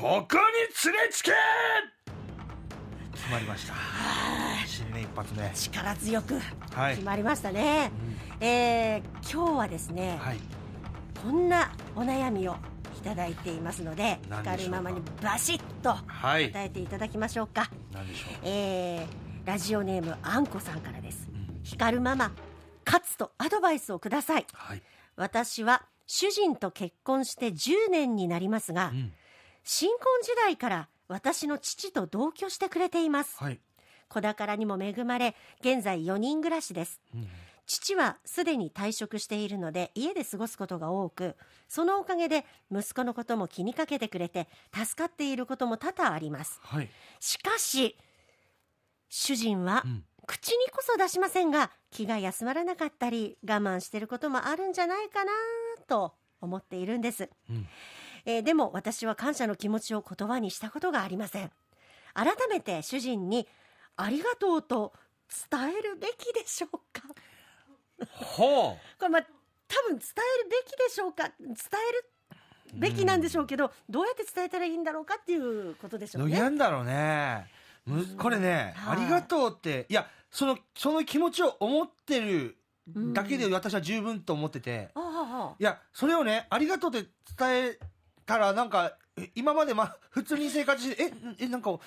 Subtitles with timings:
[0.00, 1.30] ここに連れつけ！
[3.12, 3.74] 決まりました。
[4.66, 5.50] 新年一発目。
[5.54, 6.38] 力強く
[6.74, 6.94] はい。
[6.94, 7.92] 決まりましたね、
[8.40, 10.38] えー今日はですね、はい。
[11.22, 12.56] こんなお悩みを
[12.98, 16.50] いただいていますので光るママにバシッとはい。
[16.50, 18.30] 答えていただきましょうか、何でしょう？
[18.44, 19.06] えー
[19.44, 21.28] ラジオネームあんこさんからです。
[21.30, 21.60] うん。
[21.62, 22.32] 光るママ
[22.86, 24.46] 勝つとアドバイスをください。
[24.54, 24.82] はい、
[25.16, 29.12] 私は主人と結婚して10年になりますが、うん、
[29.64, 33.36] 新婚時代から私の父と同居してくれています。
[33.42, 33.60] はい、
[34.08, 37.00] 子宝にも恵まれ現在4人暮らしです。
[37.14, 37.28] うん。
[37.66, 41.36] 父はすでに退職しているので家で過ごすことが多く
[41.68, 46.58] そのおかげで息子のことも気にかけてくれて助かっていることも多々あります。
[46.62, 46.88] はい、
[47.20, 47.96] しかし
[49.08, 50.04] 主人はうん。
[50.26, 55.32] 口にこそ出しませんが気が休まらなかったり我慢していることもあるんじゃないかな
[55.88, 57.66] と思っているんです、うん
[58.24, 61.50] えーでも私は感謝の気持ちを言葉にしたことがありません。
[62.14, 63.46] 改めて主人に
[63.96, 64.92] ありがとうと
[65.50, 67.02] 伝えるべきでしょうか？
[68.06, 69.22] ほこれまあ
[69.68, 70.08] 多分伝
[70.40, 71.30] えるべきでしょうか？
[71.38, 71.54] 伝
[71.88, 72.10] える
[72.74, 76.38] べきなんでしょうけど、どうやって伝えたらいいんだろうかっていうことでしょううね。
[76.38, 77.46] なんだろうね。
[77.86, 78.96] むこれね、はい。
[78.98, 82.56] ありがとうっていやそのその気持ちを思ってる
[83.12, 85.56] だけで私は十分と思ってて、あああ。
[85.58, 87.78] いやそれをねありがとうって伝え
[88.30, 91.78] たらなんかえ今までま 普通に生活してええなんか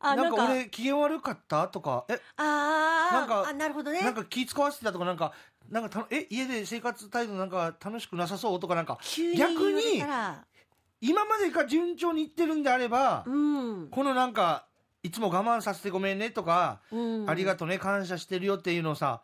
[0.00, 0.44] あなんか。
[0.50, 1.68] 俺機嫌悪かった？
[1.68, 3.14] とかえあー。
[3.14, 4.00] なんかあなるほどね。
[4.02, 5.32] なんか気使わせてたとかなんか
[5.70, 8.60] なんかたえ家で生活態度なんか楽しくなさそう？
[8.60, 10.04] とかなんか急に逆に
[11.00, 14.66] 今までが順調にいってるんであれば、うん、このなんか
[15.04, 19.20] いつも我慢させてごめんねとか、うん、ありがとうね感謝してるよっていうのをさ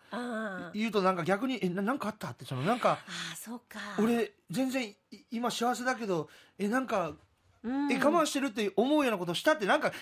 [0.75, 2.29] 言うとなんか逆にえななんかあった？
[2.31, 3.79] ってそのなんかあーそうか。
[4.01, 4.97] 俺全然い
[5.31, 7.13] 今幸せだけどえなんか
[7.63, 7.93] うん。
[7.93, 9.93] え我慢してるって思うようなことしたってなんか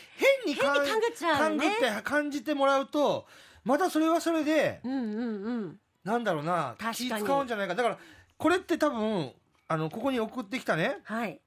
[0.45, 3.27] 変にか変に勘ぐって感じてもらうと
[3.65, 5.81] またそれはそれでうんうんうん。
[6.05, 7.75] なんだろうな気使うんじゃないか。
[7.75, 7.99] だから
[8.39, 9.31] これって多分
[9.69, 11.41] あのここに送ってきたねはい、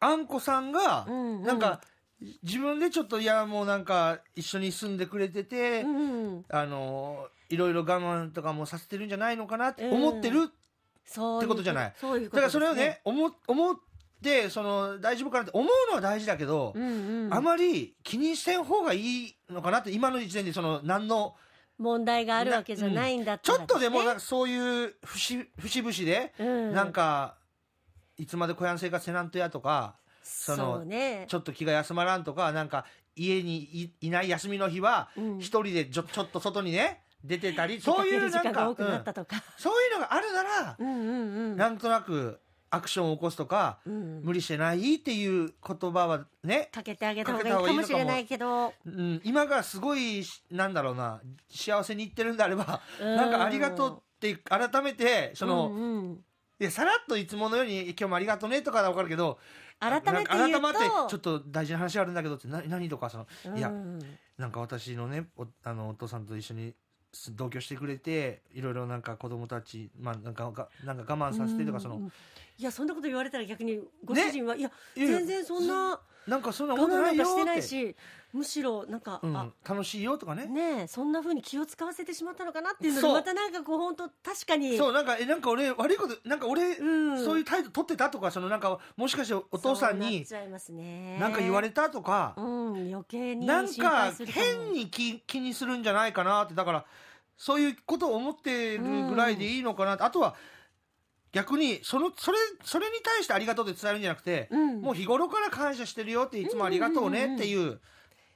[0.00, 1.42] あんこさんがうんうん。
[1.44, 1.80] なんか
[2.42, 10.50] 自分でちょっといやもうなんか一緒に住んでくれてて、うん、あのいろいろ我慢とかもさせてるんじゃないのかなって思ってる、
[11.04, 11.92] そううってことじゃない。
[11.96, 13.76] そういうことだからそれをね思思っ
[14.22, 21.36] てその大丈夫かなって思うのは大事だけど、うんうん、あまり気にせん方がいいのかなって今の時点でその何の
[21.78, 26.74] 問題があるわけじゃないんだったらちょっとでもそういう節節々で、うん。
[26.74, 27.36] なんか
[28.18, 29.94] いつまで小屋の生活せなんとやとか
[30.28, 31.26] そのね。
[31.28, 32.84] ちょっと気が休まらんとかなんか
[33.16, 35.38] 家にいいない休みの日はうん。
[35.38, 38.76] 一人でちょちょっと外にね出てたり そういうなんかうん。
[38.76, 41.56] そういうのがあるなら、うん、うんうん。
[41.56, 42.40] なんとなく
[42.70, 44.22] アクションを起こすとか、うん。
[44.22, 48.74] 無理してないっていう言葉はね、かけてあげた方がいいかもしれないけど。
[48.84, 53.16] うん、今がすごいしなんだろうな幸せにいってるんであれば、うん。
[53.16, 56.24] なんかありがとうって改めてその、うんうん
[56.60, 59.38] いやさらっといつものように今日もありがとうねとかは分かるけど
[59.78, 64.00] 改めて言うと改めてちょっと大事な話あるんだけどってな何とかその、いやうん。
[64.36, 66.74] なんか私のねおあのお父さんと一緒に
[67.12, 72.10] す同居してくれていろいろなんか子供たちまあなんかがなんか我慢させてとかその、
[72.58, 77.96] いやそんなこと言われたら逆にご主人は、いや全然そんななんかそんな我ことないよしてないし
[78.34, 80.44] むしろなんか、うんあ、楽しいよとかね。
[80.44, 87.24] ねえそんな風に気を使わせてしまったのかなっていうのでまたなんかこう本当確かにそうなんかえなんか俺悪いことなんか俺、うん。
[87.24, 90.26] そういう態度取ってたとかそのなんかもしかしてお父さんに
[91.18, 96.84] なんか言われたとか、うん余計になんか変に気気にするんじゃないかなってだから
[97.38, 100.34] そういうことを思ってるぐらいでいいのかなって、あとは
[101.32, 104.80] 逆にそのそれそれに対してありがとうって伝えるんじゃなくて、うん。
[104.80, 107.80] もう日頃から感謝してるよっていつもありがとうねっていう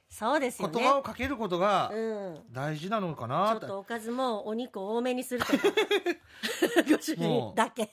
[0.09, 0.73] そうですよね。
[0.75, 2.39] 言葉をかけることがうん。
[2.51, 3.59] 大事なのかちょなっ。
[3.59, 5.53] とおかずもお肉多めにするとか。
[6.87, 7.91] ご主人だけ。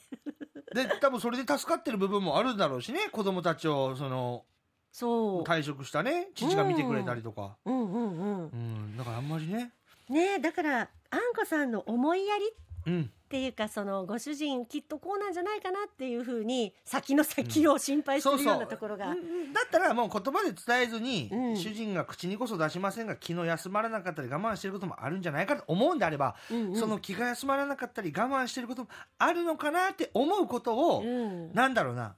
[0.75, 3.09] で多分それで助かってる部分もあるんだろうしね。
[3.11, 4.44] 子供たちをその
[4.93, 5.43] そう。
[5.44, 6.29] 退職したね。
[6.35, 7.75] 父が見てくれたりとか、うん。
[7.75, 9.73] うんうんうん、だからあんまりね、
[10.11, 12.55] ねえだからあんこさんの思いやりうん、
[12.88, 21.56] っていうかそのご主人きっとこうなんじゃないかなっていうふうに先の先を心配するようなところが、うんだったらもう言葉で伝えずに、うん。
[21.56, 26.77] 主人が口にこそ出しませんが気の休まらなかったり我慢してることもあるんじゃないかと思うんであれば、うんうん。
[26.77, 28.88] その気が休まらなかったり我慢してることも
[29.19, 31.53] あるのかなって思うことを、うん。
[31.53, 32.15] なんだろうな。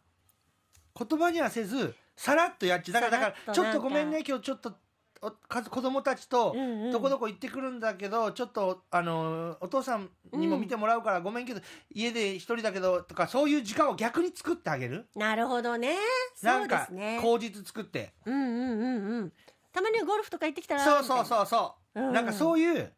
[0.99, 4.75] 言葉にはせずさらっとやっちだからだからちょっとごめんね今日ちょっと
[5.23, 6.91] 子供たちとうんうん。
[6.91, 11.61] どこどこ行ってくるんだけど、ちょっとあのお父さんにも見てもらうからごめんけど、
[11.95, 15.07] 家で一人だけどとかそういう時間を逆に作ってあげる？
[15.15, 15.97] なるほどね。
[16.43, 17.21] なんかそうですね。
[17.23, 18.13] 口実作って。
[18.27, 19.33] うんうんうんうん。
[19.73, 22.93] たまにはゴルフとか行ってきたらそうそううそうそう、うんなんかそういう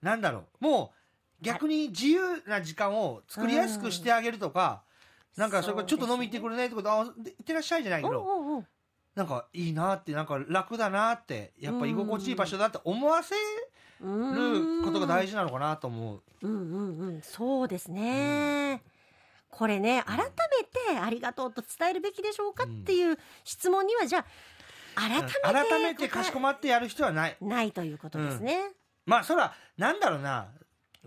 [0.00, 0.64] なんだろう。
[0.64, 0.92] も
[1.40, 4.84] う逆に自由な時間を作りやすくしてあげるとか、
[5.36, 8.60] なんかそれからちょっと飲み行ってくるねってことあで行ってらっしゃいじゃないけど、うんうんう。
[8.60, 8.66] ん
[9.14, 13.40] なんかいいなってなんか楽だなってやっぱ居心地いい場所だって思わせる
[14.84, 16.22] ことが大事事なのかなと思う。
[16.42, 18.82] うんうんうんそうですね、
[19.50, 24.24] これね改めてありがとうと伝えるべきでしょうかっていう質問にはじゃ
[24.96, 27.36] あ改めて改めてかしこまってやる必要はない。
[27.40, 28.72] ないということですね、
[29.06, 30.48] まあそらなんだろうな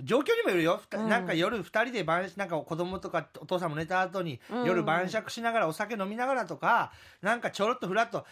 [0.03, 1.09] 状況にもよるよ、うん。
[1.09, 4.63] なんか夜二人で晩なんか子供とかお父さんも寝た後にうん。
[4.65, 6.91] 夜晩酌しながらお酒飲みながらとか
[7.21, 8.25] なんかちょろっとふらっと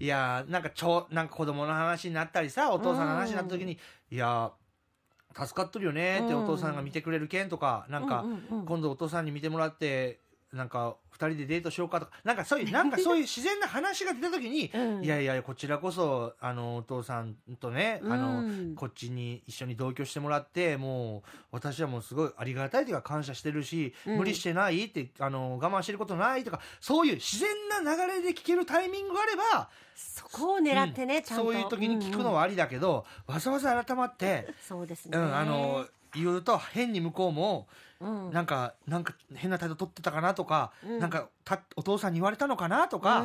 [0.00, 3.78] いやーなんかちょなんか子供の話になったりさお父さんの話になった時に、
[4.10, 8.66] いやー助かっとるよねってうんお父さんが見てくれるけんとか、なんか、うんうんうん。
[8.66, 10.18] 今度お父さんに見てもらって
[10.52, 15.04] なんか二人でデートしようかとかなんかそういう なんかそういう自然な話が出た時に、 うん。
[15.04, 21.22] いやいやこちらこそあのお父さんとね、あのうんこっちに一緒に同居してもらってもう
[21.52, 24.18] 私はもうすごいありがたいというか感謝してるし、うん。
[24.18, 27.48] 無理してないってあの我慢してることないとかそういう自然
[27.84, 31.44] な流れで聞けるタイミングがあればそこを狙ってね、うんちゃんと。
[31.44, 37.66] そういう時に聞くのは、はありだけど、わざわざ改まって、そうですね、うん、あの言うと変に向こうも
[38.00, 43.24] うんなんかなんか変な態度取ってたかなとか、うんなんかたお父さんに言われたのかなとか。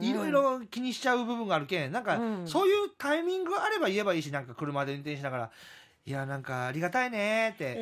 [0.00, 5.50] いろいろ気にしちゃう部分があるけんなんか、うんそういうタイミングがあれば言えばいいしなんか車で運転しながら
[6.04, 7.76] 「いやなんかありがたいね」って、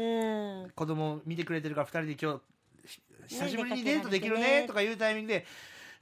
[0.64, 2.40] うん子供見てくれてるから2人で今
[2.86, 5.46] 日し久しぶりにねデートできるねとかいうタイミングで。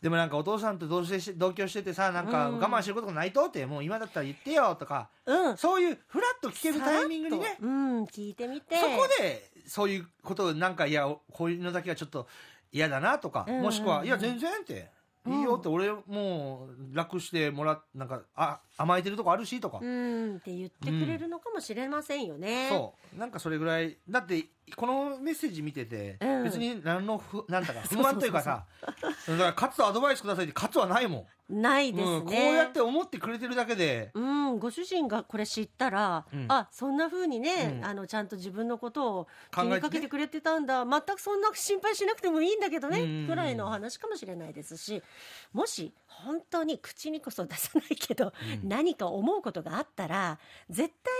[0.02, 2.58] でもなんかお父さんと同棲して同居しててさなんかうん。
[2.58, 5.56] 我慢してることがないとってもう今だったら言ってよとかうん。
[5.56, 8.76] そういうフラッと聞けるタイミングにねうん聞いてみて。
[8.76, 12.26] そこでそういうことをなんかいやこういうのだけはちょっと
[12.72, 13.64] 嫌だなとか、うんうんうん。
[13.66, 14.90] もしくはいや全然って、
[15.26, 23.18] いいよって俺もう楽してもらっなんかあ甘えてるとこあるしとか、うんって言ってくれるのかもしれませんよね、そう。
[23.18, 23.96] なんかそれぐらい。
[24.08, 26.44] だってこのメッセージ見てて、うん。
[26.44, 28.64] 別に何の不 なんだか不満というかさ
[29.28, 34.24] だから勝つアドバイスくださいって勝つはないもん、ないですね、うん、こうやって思ってくれてるだけで、うん、
[34.58, 36.46] ご主人がこれ知ったら、うん。
[36.48, 37.84] あそんな風にね、うん。
[37.84, 43.26] あのちゃんと自分のことを気にかけてくれてたんだ、全くそんな心配しなくてもいいんだけどね、うんうんうん。
[43.28, 45.02] くらいのお話かもしれないですし
[45.52, 48.32] もし本当に口にこそ出さないけど、
[48.62, 48.68] うん。
[48.68, 50.38] 何か思うことがあったら
[50.70, 51.12] 絶対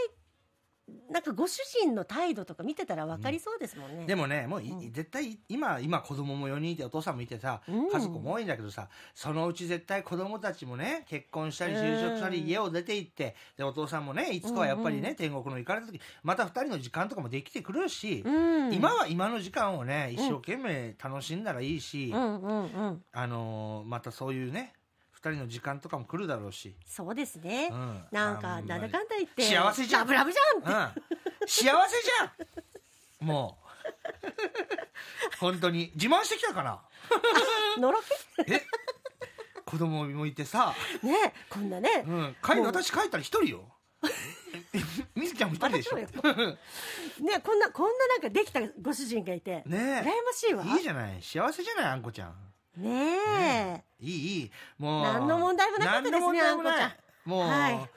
[1.11, 4.07] なんかご主人の態度とか見てたら分かりそうですもんね。
[4.07, 4.93] でもねもうい、うん。
[4.93, 7.91] 絶対今今子供も4人いてお父さんもいてさ、うん。
[7.91, 23.03] 家族も多いんだけどさそのうち絶対子供たちもね結婚したり就職したりうん家を出て行ってでお父さんもねいつかはやっぱりね、うんうん天国の行かれた時また2人の時間とかもできてくるし、うん、今は今の時間をね一生懸命楽しんだらいいし、うんうんうん。
[23.13, 24.82] あのーまたそういうね2
[25.31, 28.05] 人の時間とかも来るだろうし、そうですね、うん。
[28.11, 30.01] なんかなんだかんだ言って幸せじゃん。
[30.01, 31.03] ラブラブじゃんって。
[31.03, 33.27] うん、幸せじゃん。
[33.27, 33.63] もう。
[35.39, 35.93] 本当に。
[35.95, 36.83] 自慢してきたかな？
[37.79, 38.01] のろ
[38.47, 38.55] け？
[38.55, 38.63] え？
[39.65, 43.65] 子供もいてさ、ねこんなね、うん、帰私帰ったら一人よ。
[45.15, 45.97] みずちゃんも一人でしょ？
[45.97, 46.29] ねこ
[47.55, 50.65] んなこんななんかできたご主人がいて、羨ねましいわ。
[50.67, 51.23] えいいじゃない。
[51.23, 52.35] 幸せじゃないあんこちゃん
[52.77, 54.51] ねえ、いいいい。
[54.79, 56.83] もう何の問題もなかったですね何の問題もない。
[56.83, 57.91] あんこもう、はい。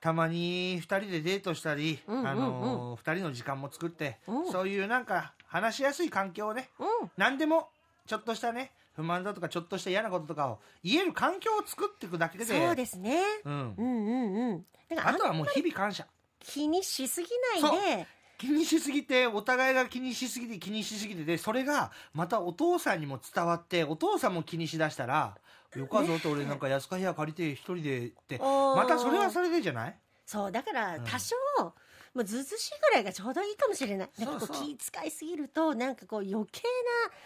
[0.00, 2.28] たまに2人でデートしたり、うんうんうん。
[2.28, 4.52] あの2人の時間も作って、うん。
[4.52, 7.10] そういうなんか話しやすい環境をねうん。
[7.16, 7.68] 何でも
[8.06, 13.74] ちょっとしたね不満だとかちょっとした嫌なこととかを言える環境を作っていくだけでそうですね、うん。
[13.76, 14.64] うんうんうん。
[14.98, 16.06] あとはもう日々感謝。
[16.40, 17.28] 気にしすぎ
[17.62, 18.06] ないで
[18.42, 25.36] 気にしすぎてお互いが気にしすぎて気にしすぎてでそれがまたお父さんにも伝わってお父さんも気にしだしたら
[25.76, 28.38] よかぞと俺なんか安か部屋借りて一人でって。
[28.38, 29.96] またそれはそれでじゃない？
[30.26, 31.72] そうだからうん多少、も
[32.16, 34.10] うずうずうしいぐらいがちょうどいいかもしれない。
[34.18, 36.62] なんかこそう気遣いすぎるとなんかこう余計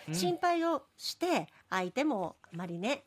[0.08, 3.04] うんな心配をして相手もあまりね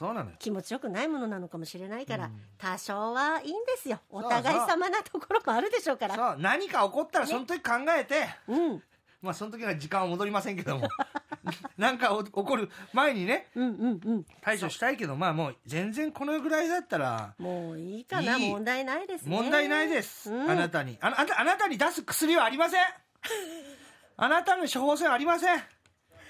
[0.00, 0.36] そうなのよ。
[0.38, 2.40] 気持ちよくないものなのかもしれないから、うん。
[2.56, 4.00] 多少はいいんですよ。
[4.08, 6.14] お互い様なところもあるでしょうから。
[6.14, 6.36] そう。
[6.38, 8.82] 何か起こったらその時考えて、うん。
[9.20, 10.88] まあその時は時間は戻りませんけども。
[11.76, 14.26] なんかお起こる前にねうんうんうん。
[14.40, 18.38] 対処したいけどまあもう全然このぐらいだったらもういいかな。
[18.38, 18.50] いい。
[18.50, 19.36] 問題ないですね。
[19.36, 20.50] 問題ないです、うん。
[20.50, 20.96] あなたに。
[21.02, 22.84] あなあなたあなたに出す薬はありません。
[24.16, 25.62] あなたの処方箋はありません。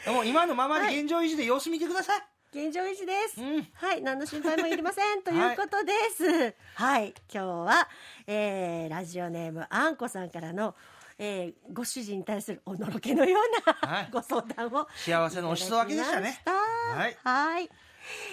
[0.08, 2.22] もう今のままで現状維持で様子見てください、
[2.52, 3.69] 現状維持です、うん。
[3.75, 5.23] はい何の心配もいりません。
[5.23, 6.54] ということです。
[6.75, 7.88] はい、今日は、
[8.26, 10.75] えーラジオネームあんこさんからの、
[11.16, 14.09] えーご主人に対するおのろけのような、はい。
[14.11, 16.42] ご相談を幸せのお裾分けでしたね。
[16.45, 17.16] はい。
[17.23, 17.71] はい。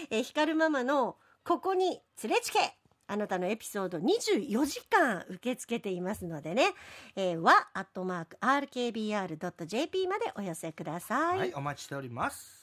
[0.10, 2.76] えー、光ママのここに連れちけ。
[3.10, 6.74] あなたのエピソード24時間受け付けていますのでね、
[7.16, 11.38] えー、は、アットマーク、rkbr.jp までお寄せください。
[11.38, 12.57] はいお待ちしております